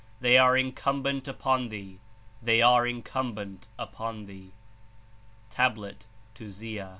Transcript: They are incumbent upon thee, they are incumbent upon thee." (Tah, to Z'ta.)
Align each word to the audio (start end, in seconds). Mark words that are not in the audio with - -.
They 0.19 0.35
are 0.35 0.57
incumbent 0.57 1.27
upon 1.27 1.69
thee, 1.69 1.99
they 2.41 2.59
are 2.59 2.87
incumbent 2.87 3.67
upon 3.77 4.25
thee." 4.25 4.51
(Tah, 5.51 5.69
to 6.33 6.47
Z'ta.) 6.49 6.89